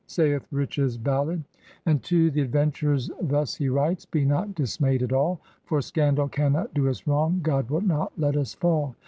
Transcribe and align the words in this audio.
Saith 0.07 0.47
Rich's 0.51 0.97
ballad: 0.97 1.43
And 1.85 2.01
to 2.05 2.31
the 2.31 2.41
adventurers' 2.41 3.11
thus 3.21 3.53
he 3.53 3.69
writes, 3.69 4.03
^^Be 4.07 4.25
not 4.25 4.55
dismayed 4.55 5.03
at 5.03 5.13
all, 5.13 5.39
For 5.65 5.79
scandall 5.79 6.27
cannot 6.27 6.73
doe 6.73 6.87
us 6.87 7.05
wrong, 7.05 7.39
God 7.43 7.69
will 7.69 7.81
not 7.81 8.11
let 8.17 8.35
us 8.35 8.55
fall. 8.55 8.95